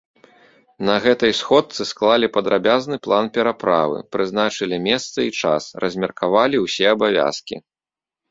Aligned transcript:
На 0.87 0.93
гэтай 1.03 1.33
сходцы 1.39 1.81
склалі 1.89 2.27
падрабязны 2.37 2.97
план 3.05 3.25
пераправы, 3.35 3.97
прызначылі 4.15 4.77
месца 4.87 5.17
і 5.29 5.33
час, 5.43 5.63
размеркавалі 5.87 6.57
ўсе 6.65 6.85
абавязкі. 6.97 7.55